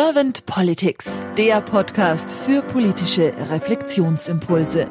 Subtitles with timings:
[0.00, 4.88] Servant Politics, der Podcast für politische Reflexionsimpulse.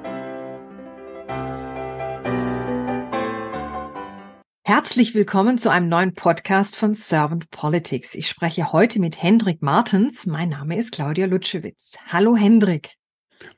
[4.66, 8.16] Herzlich willkommen zu einem neuen Podcast von Servant Politics.
[8.16, 10.26] Ich spreche heute mit Hendrik Martens.
[10.26, 11.96] Mein Name ist Claudia Lutschewitz.
[12.08, 12.96] Hallo Hendrik.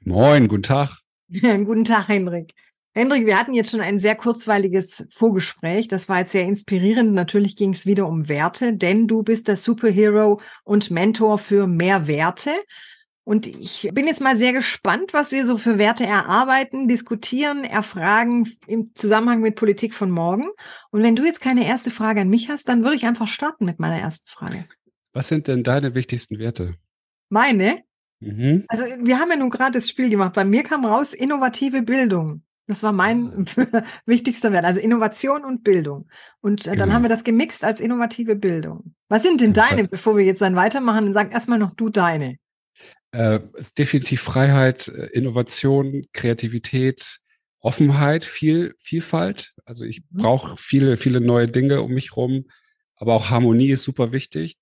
[0.05, 0.99] Moin, guten Tag.
[1.29, 2.53] guten Tag, Hendrik.
[2.99, 5.87] Hendrik, wir hatten jetzt schon ein sehr kurzweiliges Vorgespräch.
[5.87, 7.13] Das war jetzt sehr inspirierend.
[7.13, 12.07] Natürlich ging es wieder um Werte, denn du bist der Superhero und Mentor für mehr
[12.07, 12.51] Werte.
[13.23, 18.51] Und ich bin jetzt mal sehr gespannt, was wir so für Werte erarbeiten, diskutieren, erfragen
[18.67, 20.49] im Zusammenhang mit Politik von morgen.
[20.91, 23.63] Und wenn du jetzt keine erste Frage an mich hast, dann würde ich einfach starten
[23.63, 24.65] mit meiner ersten Frage.
[25.13, 26.75] Was sind denn deine wichtigsten Werte?
[27.29, 27.81] Meine?
[28.19, 28.65] Mhm.
[28.67, 30.33] Also wir haben ja nun gerade das Spiel gemacht.
[30.33, 32.43] Bei mir kam raus innovative Bildung.
[32.69, 33.47] Das war mein
[34.05, 36.07] wichtigster Wert, also Innovation und Bildung.
[36.39, 36.85] Und äh, genau.
[36.85, 38.93] dann haben wir das gemixt als innovative Bildung.
[39.07, 42.37] Was sind denn deine, bevor wir jetzt dann weitermachen und sagen erstmal noch du deine?
[43.11, 47.21] Äh, ist definitiv Freiheit, äh, Innovation, Kreativität,
[47.59, 49.55] Offenheit, viel Vielfalt.
[49.65, 50.19] Also ich mhm.
[50.19, 52.45] brauche viele, viele neue Dinge um mich rum,
[52.97, 54.59] aber auch Harmonie ist super wichtig.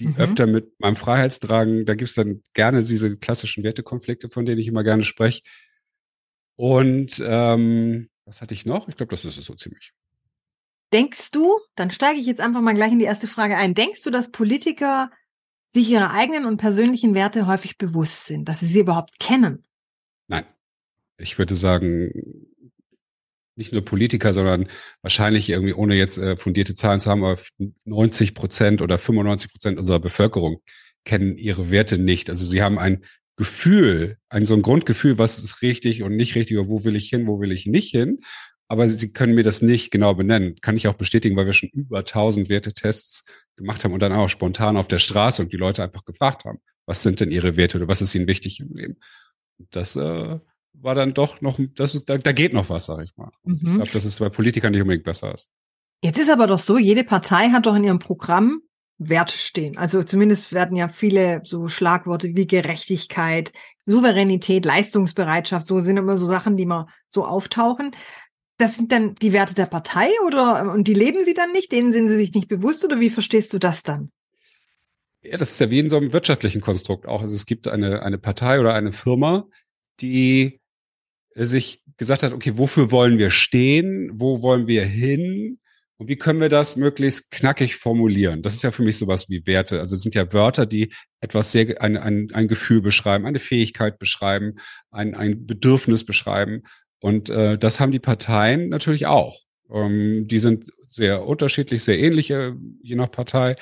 [0.00, 0.16] Die mhm.
[0.16, 4.82] öfter mit meinem Freiheitsdrang, da gibt's dann gerne diese klassischen Wertekonflikte, von denen ich immer
[4.82, 5.42] gerne spreche
[6.56, 8.88] und ähm, was hatte ich noch?
[8.88, 9.92] Ich glaube, das ist es so ziemlich.
[10.92, 14.02] Denkst du, dann steige ich jetzt einfach mal gleich in die erste Frage ein, denkst
[14.02, 15.10] du, dass Politiker
[15.68, 19.64] sich ihrer eigenen und persönlichen Werte häufig bewusst sind, dass sie sie überhaupt kennen?
[20.28, 20.44] Nein.
[21.18, 22.10] Ich würde sagen,
[23.56, 24.68] nicht nur Politiker, sondern
[25.02, 27.40] wahrscheinlich irgendwie, ohne jetzt äh, fundierte Zahlen zu haben, aber
[27.84, 30.62] 90 Prozent oder 95 Prozent unserer Bevölkerung
[31.04, 32.28] kennen ihre Werte nicht.
[32.28, 33.04] Also sie haben ein
[33.36, 37.08] Gefühl, ein so ein Grundgefühl, was ist richtig und nicht richtig, oder wo will ich
[37.08, 38.20] hin, wo will ich nicht hin.
[38.68, 40.56] Aber sie können mir das nicht genau benennen.
[40.60, 43.24] Kann ich auch bestätigen, weil wir schon über 1000 Wertetests
[43.56, 46.58] gemacht haben und dann auch spontan auf der Straße und die Leute einfach gefragt haben,
[46.86, 48.96] was sind denn ihre Werte oder was ist ihnen wichtig im Leben.
[49.70, 50.38] das äh,
[50.78, 53.30] war dann doch noch, das, da, da geht noch was, sag ich mal.
[53.44, 53.56] Mhm.
[53.56, 55.48] Ich glaube, dass es bei Politikern nicht unbedingt besser ist.
[56.02, 58.60] Jetzt ist aber doch so, jede Partei hat doch in ihrem Programm
[58.98, 59.76] Werte stehen.
[59.76, 63.52] Also zumindest werden ja viele so Schlagworte wie Gerechtigkeit,
[63.84, 67.94] Souveränität, Leistungsbereitschaft, so sind immer so Sachen, die mal so auftauchen.
[68.58, 71.92] Das sind dann die Werte der Partei oder und die leben sie dann nicht, denen
[71.92, 74.10] sind sie sich nicht bewusst oder wie verstehst du das dann?
[75.22, 77.20] Ja, das ist ja wie in so einem wirtschaftlichen Konstrukt auch.
[77.20, 79.46] Also es gibt eine, eine Partei oder eine Firma,
[80.00, 80.60] die
[81.34, 84.10] sich gesagt hat, okay, wofür wollen wir stehen?
[84.14, 85.58] Wo wollen wir hin?
[85.98, 88.42] Und wie können wir das möglichst knackig formulieren?
[88.42, 89.78] Das ist ja für mich sowas wie Werte.
[89.78, 93.98] Also es sind ja Wörter, die etwas sehr, ein, ein, ein Gefühl beschreiben, eine Fähigkeit
[93.98, 94.56] beschreiben,
[94.90, 96.64] ein, ein Bedürfnis beschreiben.
[97.00, 99.38] Und äh, das haben die Parteien natürlich auch.
[99.72, 102.52] Ähm, die sind sehr unterschiedlich, sehr ähnlich, äh,
[102.82, 103.56] je nach Partei.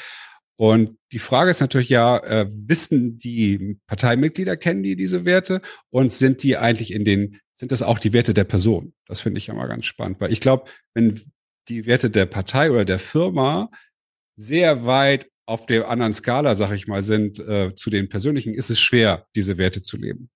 [0.56, 6.12] Und die Frage ist natürlich ja, äh, wissen die Parteimitglieder, kennen die diese Werte und
[6.12, 8.92] sind die eigentlich in den, sind das auch die Werte der Person?
[9.06, 11.20] Das finde ich ja mal ganz spannend, weil ich glaube, wenn
[11.68, 13.70] die Werte der Partei oder der Firma
[14.36, 18.70] sehr weit auf der anderen Skala, sag ich mal, sind äh, zu den persönlichen, ist
[18.70, 20.30] es schwer, diese Werte zu leben.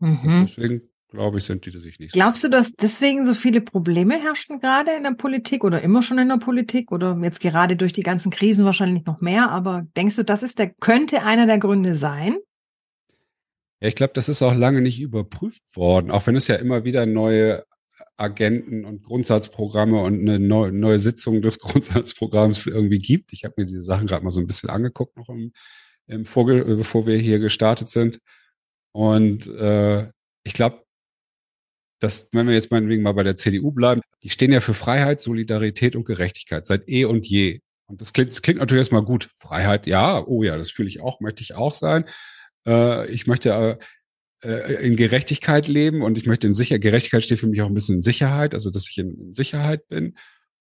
[0.00, 0.46] Mhm.
[0.48, 2.12] Deswegen glaube ich, sind die sich nicht.
[2.12, 6.18] Glaubst du, dass deswegen so viele Probleme herrschen gerade in der Politik oder immer schon
[6.18, 9.50] in der Politik oder jetzt gerade durch die ganzen Krisen wahrscheinlich noch mehr?
[9.50, 12.36] Aber denkst du, das ist der könnte einer der Gründe sein?
[13.80, 16.84] Ja, ich glaube, das ist auch lange nicht überprüft worden, auch wenn es ja immer
[16.84, 17.64] wieder neue
[18.16, 23.32] Agenten und Grundsatzprogramme und eine neue, Sitzung des Grundsatzprogramms irgendwie gibt.
[23.32, 25.52] Ich habe mir diese Sachen gerade mal so ein bisschen angeguckt, noch im,
[26.06, 28.18] im Vorge bevor wir hier gestartet sind.
[28.92, 30.10] Und äh,
[30.44, 30.82] ich glaube,
[32.00, 35.20] dass, wenn wir jetzt meinetwegen mal bei der CDU bleiben, die stehen ja für Freiheit,
[35.20, 37.60] Solidarität und Gerechtigkeit seit eh und je.
[37.86, 39.30] Und das klingt, das klingt natürlich erstmal gut.
[39.36, 42.04] Freiheit, ja, oh ja, das fühle ich auch, möchte ich auch sein.
[42.66, 43.78] Äh, ich möchte äh, äh,
[44.40, 47.96] in Gerechtigkeit leben und ich möchte in Sicherheit, Gerechtigkeit steht für mich auch ein bisschen
[47.96, 50.14] in Sicherheit, also dass ich in, Sicherheit bin.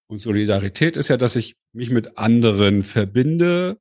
[0.08, 3.78] Und Solidarität ist ja, dass ich mich mit anderen verbinde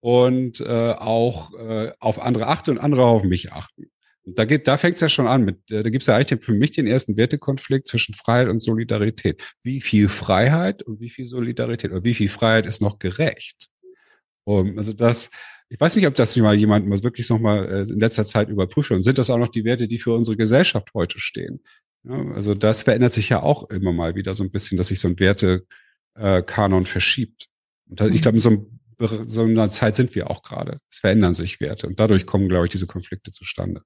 [0.00, 3.90] und äh, auch äh, auf andere achte und andere auf mich achten.
[4.24, 6.16] Und da geht, da fängt es ja schon an mit, äh, da gibt es ja
[6.16, 9.42] eigentlich für mich den ersten Wertekonflikt zwischen Freiheit und Solidarität.
[9.62, 13.68] Wie viel Freiheit und wie viel Solidarität oder wie viel Freiheit ist noch gerecht?
[14.46, 15.30] Um, also das,
[15.68, 18.48] ich weiß nicht, ob das mal jemand mal wirklich noch mal äh, in letzter Zeit
[18.48, 21.60] überprüft und sind das auch noch die Werte, die für unsere Gesellschaft heute stehen?
[22.06, 25.08] Also das verändert sich ja auch immer mal wieder so ein bisschen, dass sich so
[25.08, 27.46] ein Wertekanon verschiebt.
[27.88, 28.78] Und ich glaube, in so, einem,
[29.26, 30.80] so einer Zeit sind wir auch gerade.
[30.90, 33.82] Es verändern sich Werte und dadurch kommen, glaube ich, diese Konflikte zustande.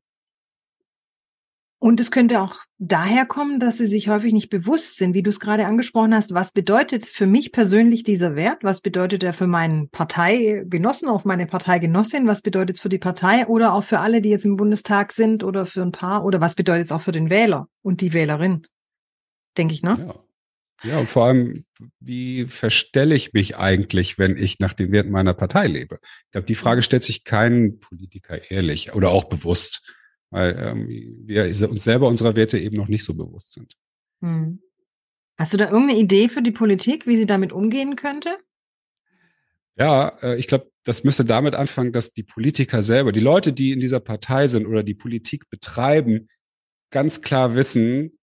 [1.80, 5.30] Und es könnte auch daher kommen, dass sie sich häufig nicht bewusst sind, wie du
[5.30, 6.34] es gerade angesprochen hast.
[6.34, 8.64] Was bedeutet für mich persönlich dieser Wert?
[8.64, 12.26] Was bedeutet er für meinen Parteigenossen, auf meine Parteigenossin?
[12.26, 15.44] Was bedeutet es für die Partei oder auch für alle, die jetzt im Bundestag sind
[15.44, 16.24] oder für ein paar?
[16.24, 18.66] Oder was bedeutet es auch für den Wähler und die Wählerin?
[19.56, 20.04] Denke ich, ne?
[20.06, 20.14] Ja.
[20.84, 21.64] Ja, und vor allem,
[21.98, 25.98] wie verstelle ich mich eigentlich, wenn ich nach den Werten meiner Partei lebe?
[26.26, 29.82] Ich glaube, die Frage stellt sich kein Politiker ehrlich oder auch bewusst
[30.30, 30.88] weil ähm,
[31.26, 33.76] wir uns selber unserer Werte eben noch nicht so bewusst sind.
[34.20, 34.60] Hm.
[35.38, 38.36] Hast du da irgendeine Idee für die Politik, wie sie damit umgehen könnte?
[39.76, 43.72] Ja, äh, ich glaube, das müsste damit anfangen, dass die Politiker selber, die Leute, die
[43.72, 46.28] in dieser Partei sind oder die Politik betreiben,
[46.90, 48.18] ganz klar wissen,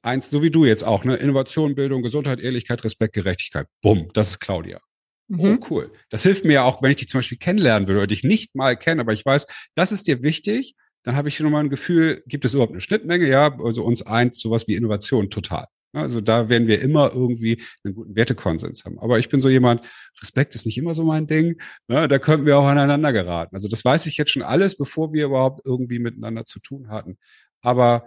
[0.00, 3.66] eins, so wie du jetzt auch, ne, Innovation, Bildung, Gesundheit, Ehrlichkeit, Respekt, Gerechtigkeit.
[3.82, 4.80] Bumm, das ist Claudia.
[5.28, 5.58] Mhm.
[5.60, 5.92] Oh, cool.
[6.08, 8.54] Das hilft mir ja auch, wenn ich dich zum Beispiel kennenlernen will oder dich nicht
[8.54, 10.74] mal kenne, aber ich weiß, das ist dir wichtig
[11.08, 13.26] dann habe ich schon mal ein Gefühl, gibt es überhaupt eine Schnittmenge?
[13.26, 15.64] Ja, also uns eint sowas wie Innovation total.
[15.94, 18.98] Also da werden wir immer irgendwie einen guten Wertekonsens haben.
[18.98, 19.80] Aber ich bin so jemand,
[20.20, 21.58] Respekt ist nicht immer so mein Ding.
[21.86, 22.08] Ne?
[22.08, 23.56] Da könnten wir auch aneinander geraten.
[23.56, 27.16] Also das weiß ich jetzt schon alles, bevor wir überhaupt irgendwie miteinander zu tun hatten.
[27.62, 28.04] Aber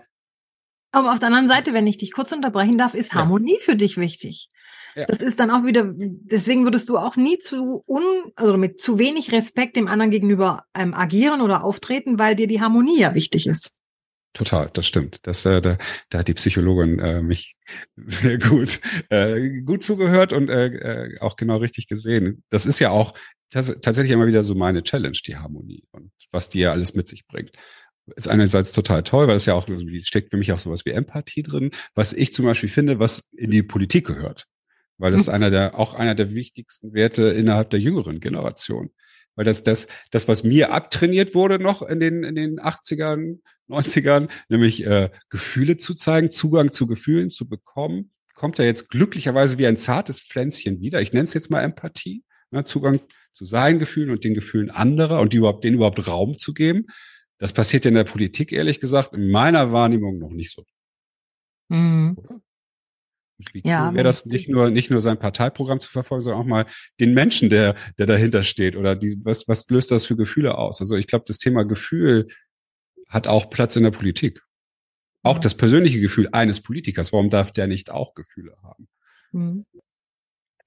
[0.91, 3.61] aber auf der anderen Seite, wenn ich dich kurz unterbrechen darf, ist Harmonie ja.
[3.61, 4.50] für dich wichtig.
[4.95, 5.05] Ja.
[5.05, 8.03] Das ist dann auch wieder, deswegen würdest du auch nie zu un,
[8.35, 12.61] also mit zu wenig Respekt dem anderen gegenüber ähm, agieren oder auftreten, weil dir die
[12.61, 13.71] Harmonie ja wichtig ist.
[14.33, 15.19] Total, das stimmt.
[15.23, 15.77] Das, äh, da,
[16.09, 17.55] da hat die Psychologin äh, mich
[17.95, 18.79] sehr gut,
[19.09, 22.43] äh, gut zugehört und äh, äh, auch genau richtig gesehen.
[22.49, 23.13] Das ist ja auch
[23.49, 27.27] tatsächlich immer wieder so meine Challenge, die Harmonie und was die ja alles mit sich
[27.27, 27.51] bringt
[28.15, 29.67] ist einerseits total toll, weil es ja auch
[30.01, 33.51] steckt für mich auch sowas wie Empathie drin, was ich zum Beispiel finde, was in
[33.51, 34.47] die Politik gehört
[35.01, 38.91] weil das ist einer der, auch einer der wichtigsten Werte innerhalb der jüngeren Generation.
[39.35, 44.29] Weil das, das, das, was mir abtrainiert wurde noch in den, in den 80ern, 90ern,
[44.49, 49.65] nämlich äh, Gefühle zu zeigen, Zugang zu Gefühlen zu bekommen, kommt ja jetzt glücklicherweise wie
[49.65, 51.01] ein zartes Pflänzchen wieder.
[51.01, 52.99] Ich nenne es jetzt mal Empathie, ne, Zugang
[53.33, 56.85] zu seinen Gefühlen und den Gefühlen anderer und die überhaupt, denen überhaupt Raum zu geben.
[57.39, 60.63] Das passiert in der Politik, ehrlich gesagt, in meiner Wahrnehmung noch nicht so.
[61.69, 62.17] Mhm.
[63.53, 66.47] Wie ja, cool wäre das nicht nur, nicht nur sein Parteiprogramm zu verfolgen, sondern auch
[66.47, 66.65] mal
[66.99, 70.81] den Menschen, der, der dahinter steht oder die, was, was löst das für Gefühle aus?
[70.81, 72.27] Also ich glaube, das Thema Gefühl
[73.07, 74.41] hat auch Platz in der Politik.
[75.23, 77.13] Auch das persönliche Gefühl eines Politikers.
[77.13, 78.87] Warum darf der nicht auch Gefühle haben?
[79.31, 79.65] Mhm.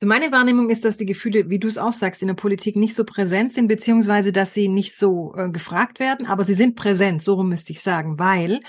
[0.01, 2.75] Also meine Wahrnehmung ist, dass die Gefühle, wie du es auch sagst, in der Politik
[2.77, 6.75] nicht so präsent sind, beziehungsweise dass sie nicht so äh, gefragt werden, aber sie sind
[6.75, 8.61] präsent, so müsste ich sagen, weil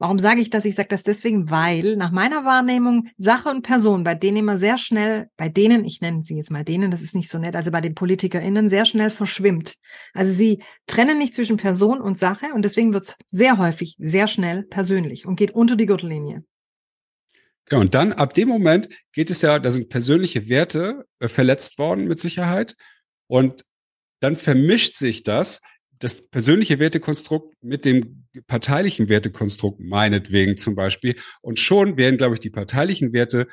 [0.00, 0.64] Warum sage ich das?
[0.64, 4.78] Ich sage das deswegen, weil nach meiner Wahrnehmung Sache und Person, bei denen immer sehr
[4.78, 7.70] schnell, bei denen, ich nenne sie jetzt mal denen, das ist nicht so nett, also
[7.70, 9.76] bei den PolitikerInnen sehr schnell verschwimmt.
[10.14, 14.26] Also sie trennen nicht zwischen Person und Sache und deswegen wird es sehr häufig sehr
[14.26, 16.44] schnell persönlich und geht unter die Gürtellinie.
[17.66, 21.78] Genau, und dann ab dem Moment geht es ja, da sind persönliche Werte äh, verletzt
[21.78, 22.74] worden mit Sicherheit.
[23.26, 23.66] Und
[24.20, 25.60] dann vermischt sich das
[26.00, 31.14] das persönliche Wertekonstrukt mit dem parteilichen Wertekonstrukt meinetwegen zum Beispiel.
[31.42, 33.46] Und schon werden, glaube ich, die parteilichen Werte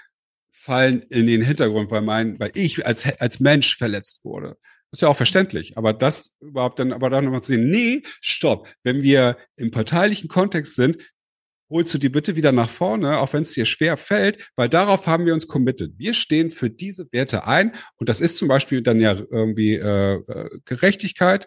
[0.52, 4.58] fallen in den Hintergrund, weil mein, weil ich als, als Mensch verletzt wurde.
[4.92, 5.78] Ist ja auch verständlich.
[5.78, 8.68] Aber das überhaupt dann, aber dann nochmal zu sehen, nee, stopp.
[8.84, 10.98] Wenn wir im parteilichen Kontext sind,
[11.70, 15.06] holst du die bitte wieder nach vorne, auch wenn es dir schwer fällt, weil darauf
[15.06, 15.94] haben wir uns committed.
[15.98, 20.16] Wir stehen für diese Werte ein und das ist zum Beispiel dann ja irgendwie äh,
[20.16, 21.46] äh Gerechtigkeit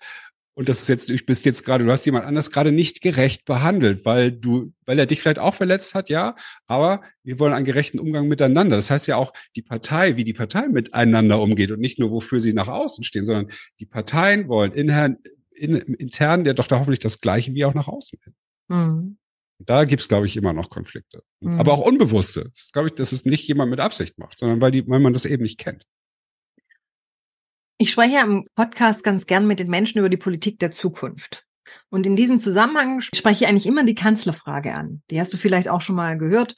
[0.61, 3.47] und das ist jetzt, du bist jetzt gerade, du hast jemand anders gerade nicht gerecht
[3.47, 6.37] behandelt, weil du, weil er dich vielleicht auch verletzt hat, ja,
[6.67, 8.77] aber wir wollen einen gerechten Umgang miteinander.
[8.77, 12.41] Das heißt ja auch die Partei, wie die Partei miteinander umgeht und nicht nur, wofür
[12.41, 13.51] sie nach außen stehen, sondern
[13.81, 15.17] die Parteien wollen intern,
[15.53, 18.35] in, intern ja doch da hoffentlich das Gleiche wie auch nach außen hin.
[18.69, 19.17] Mhm.
[19.61, 21.23] Da gibt's glaube ich, immer noch Konflikte.
[21.41, 21.59] Mhm.
[21.59, 22.51] Aber auch unbewusste.
[22.55, 25.15] Das glaube ich, dass es nicht jemand mit Absicht macht, sondern weil, die, weil man
[25.15, 25.87] das eben nicht kennt.
[27.83, 31.47] Ich spreche ja im Podcast ganz gern mit den Menschen über die Politik der Zukunft.
[31.89, 35.01] Und in diesem Zusammenhang spreche ich eigentlich immer die Kanzlerfrage an.
[35.11, 36.57] Die hast du vielleicht auch schon mal gehört.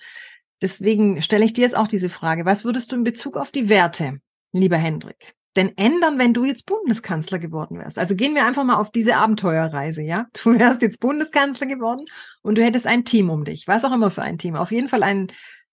[0.63, 2.45] Deswegen stelle ich dir jetzt auch diese Frage.
[2.45, 4.19] Was würdest du in Bezug auf die Werte,
[4.51, 8.01] lieber Hendrik, denn ändern, wenn du jetzt Bundeskanzler geworden wärst?
[8.01, 10.27] Also gehen wir einfach mal auf diese Abenteuerreise, ja?
[10.43, 12.05] Du wärst jetzt Bundeskanzler geworden
[12.43, 13.69] und du hättest ein Team um dich.
[13.69, 14.57] Was auch immer für ein Team.
[14.57, 15.29] Auf jeden Fall ein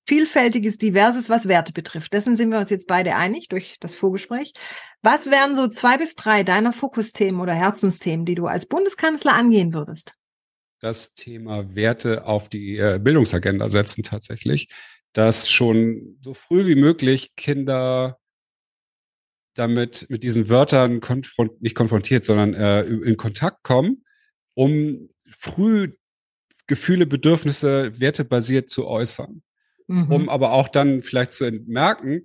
[0.09, 2.13] vielfältiges, diverses, was Werte betrifft.
[2.13, 4.53] Dessen sind wir uns jetzt beide einig durch das Vorgespräch.
[5.03, 9.71] Was wären so zwei bis drei deiner Fokusthemen oder Herzensthemen, die du als Bundeskanzler angehen
[9.71, 10.15] würdest?
[10.79, 14.69] Das Thema Werte auf die äh, Bildungsagenda setzen tatsächlich,
[15.13, 18.17] dass schon so früh wie möglich Kinder
[19.53, 24.05] damit mit diesen Wörtern konfront nicht konfrontiert, sondern äh, in Kontakt kommen,
[24.55, 25.93] um früh
[26.65, 29.43] Gefühle, Bedürfnisse wertebasiert zu äußern.
[29.89, 30.11] Mhm.
[30.11, 32.21] Um aber auch dann vielleicht zu merken,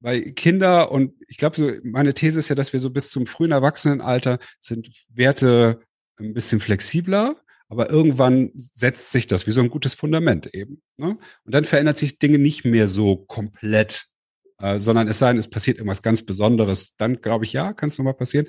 [0.00, 3.26] weil Kinder und ich glaube, so meine These ist ja, dass wir so bis zum
[3.26, 5.80] frühen Erwachsenenalter sind Werte
[6.18, 7.36] ein bisschen flexibler,
[7.68, 10.80] aber irgendwann setzt sich das wie so ein gutes Fundament eben.
[10.96, 11.18] Ne?
[11.44, 14.06] Und dann verändert sich Dinge nicht mehr so komplett,
[14.58, 16.96] äh, sondern es sei denn, es passiert irgendwas ganz Besonderes.
[16.96, 18.46] Dann glaube ich, ja, kann es nochmal passieren.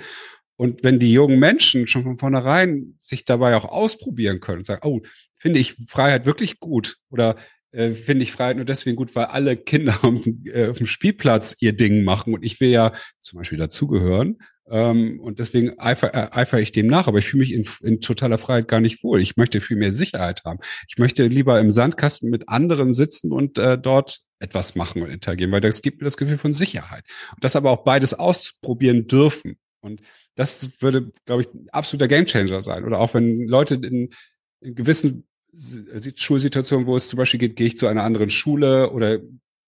[0.55, 4.87] Und wenn die jungen Menschen schon von vornherein sich dabei auch ausprobieren können und sagen,
[4.87, 5.01] oh,
[5.35, 7.35] finde ich Freiheit wirklich gut oder
[7.77, 11.55] äh, finde ich Freiheit nur deswegen gut, weil alle Kinder auf, äh, auf dem Spielplatz
[11.59, 14.37] ihr Ding machen und ich will ja zum Beispiel dazugehören.
[14.69, 18.01] Ähm, und deswegen eifer, äh, eifer ich dem nach, aber ich fühle mich in, in
[18.01, 19.21] totaler Freiheit gar nicht wohl.
[19.21, 20.59] Ich möchte viel mehr Sicherheit haben.
[20.89, 25.51] Ich möchte lieber im Sandkasten mit anderen sitzen und äh, dort etwas machen und interagieren,
[25.51, 27.05] weil das gibt mir das Gefühl von Sicherheit.
[27.35, 29.57] Und das aber auch beides ausprobieren dürfen.
[29.81, 30.01] Und
[30.35, 32.83] das würde, glaube ich, ein absoluter Gamechanger sein.
[32.83, 34.09] Oder auch wenn Leute in,
[34.61, 39.19] in gewissen Schulsituationen, wo es zum Beispiel geht, gehe ich zu einer anderen Schule oder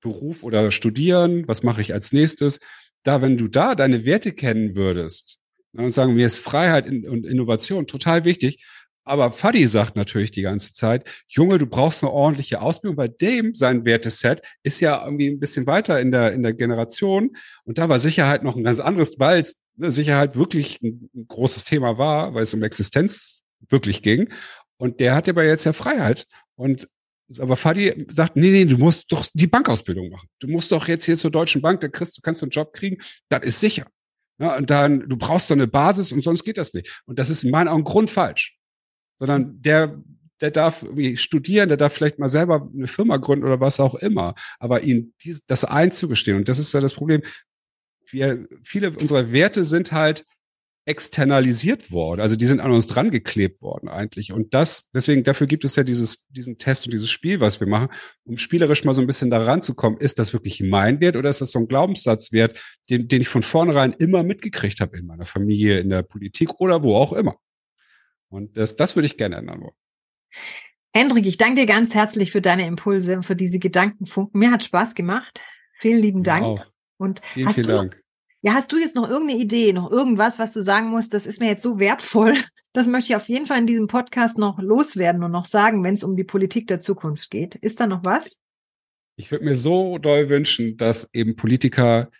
[0.01, 2.59] Beruf oder studieren, was mache ich als nächstes?
[3.03, 5.39] Da, wenn du da deine Werte kennen würdest
[5.73, 8.63] ne, und sagen, mir ist Freiheit und Innovation total wichtig,
[9.09, 12.95] aber Fadi sagt natürlich die ganze Zeit, Junge, du brauchst eine ordentliche Ausbildung.
[12.95, 17.35] Bei dem, sein Werteset ist ja irgendwie ein bisschen weiter in der, in der Generation.
[17.63, 19.43] Und da war Sicherheit noch ein ganz anderes, weil
[19.77, 24.29] ne, Sicherheit wirklich ein großes Thema war, weil es um Existenz wirklich ging.
[24.79, 26.25] Und der hat aber jetzt ja Freiheit.
[26.55, 26.89] Und
[27.37, 30.27] aber Fadi sagt, nee, nee, du musst doch die Bankausbildung machen.
[30.39, 32.73] Du musst doch jetzt hier zur Deutschen Bank, da kriegst du, kannst du einen Job
[32.73, 32.97] kriegen.
[33.27, 33.85] Das ist sicher.
[34.39, 37.03] Ja, und dann, du brauchst doch eine Basis und sonst geht das nicht.
[37.05, 38.57] Und das ist in meinen Augen grundfalsch.
[39.17, 40.01] Sondern der,
[40.41, 43.95] der darf irgendwie studieren, der darf vielleicht mal selber eine Firma gründen oder was auch
[43.95, 44.33] immer.
[44.57, 46.37] Aber ihm dies, das einzugestehen.
[46.37, 47.21] Und das ist ja das Problem.
[48.07, 50.25] Wir, viele unserer Werte sind halt
[50.85, 52.21] externalisiert worden.
[52.21, 54.31] Also die sind an uns dran geklebt worden eigentlich.
[54.31, 57.67] Und das, deswegen, dafür gibt es ja dieses, diesen Test und dieses Spiel, was wir
[57.67, 57.89] machen,
[58.23, 59.99] um spielerisch mal so ein bisschen da ranzukommen.
[59.99, 62.59] Ist das wirklich mein Wert oder ist das so ein Glaubenssatzwert,
[62.89, 66.81] den, den ich von vornherein immer mitgekriegt habe in meiner Familie, in der Politik oder
[66.81, 67.35] wo auch immer?
[68.29, 69.75] Und das, das würde ich gerne ändern wollen.
[70.91, 74.39] Hendrik, ich danke dir ganz herzlich für deine Impulse und für diese Gedankenfunken.
[74.39, 75.41] Mir hat Spaß gemacht.
[75.77, 76.43] Vielen lieben Dank.
[76.43, 76.65] Auch.
[76.97, 78.03] Und vielen, vielen Dank.
[78.41, 81.41] Ja, hast du jetzt noch irgendeine Idee, noch irgendwas, was du sagen musst, das ist
[81.41, 82.35] mir jetzt so wertvoll.
[82.71, 85.95] Das möchte ich auf jeden Fall in diesem Podcast noch loswerden und noch sagen, wenn
[85.95, 87.55] es um die Politik der Zukunft geht.
[87.55, 88.37] Ist da noch was?
[89.15, 92.11] Ich würde mir so doll wünschen, dass eben Politiker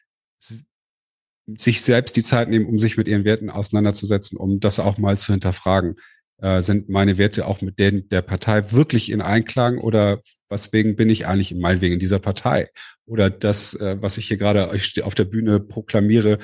[1.58, 5.20] sich selbst die Zeit nehmen, um sich mit ihren Werten auseinanderzusetzen, um das auch mal
[5.20, 5.98] zu hinterfragen.
[6.41, 11.10] Äh, sind meine Werte auch mit denen der Partei wirklich in Einklang oder weswegen bin
[11.10, 12.69] ich eigentlich meinetwegen in dieser Partei?
[13.05, 14.72] Oder das, äh, was ich hier gerade
[15.03, 16.39] auf der Bühne proklamiere,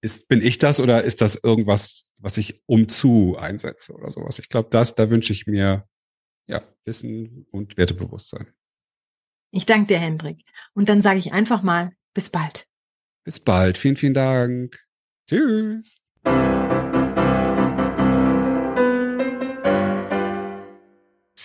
[0.00, 4.38] ist, bin ich das oder ist das irgendwas, was ich umzu einsetze oder sowas?
[4.38, 5.86] Ich glaube, das, da wünsche ich mir
[6.46, 8.48] ja Wissen und Wertebewusstsein.
[9.50, 10.42] Ich danke dir, Hendrik.
[10.74, 12.66] Und dann sage ich einfach mal, bis bald.
[13.24, 13.78] Bis bald.
[13.78, 14.78] Vielen, vielen Dank.
[15.28, 16.00] Tschüss.